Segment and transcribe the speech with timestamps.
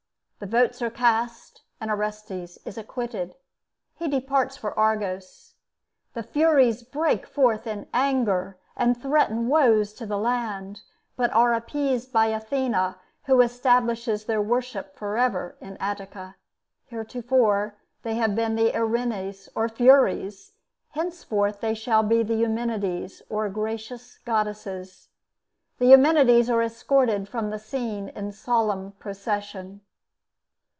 [0.43, 3.35] The votes are cast and Orestes is acquitted.
[3.97, 5.53] He departs for Argos.
[6.15, 10.81] The Furies break forth in anger and threaten woes to the land,
[11.15, 16.37] but are appeased by Athena, who establishes their worship forever in Attica.
[16.87, 20.53] Heretofore they have been the Erinnyes, or Furies;
[20.93, 25.09] henceforth they shall be the Eumenides, or Gracious Goddesses.
[25.77, 29.81] The Eumenides are escorted from the scene in solemn procession.